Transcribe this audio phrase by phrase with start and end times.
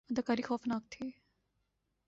[0.09, 1.05] اداکاری خوفناک تھی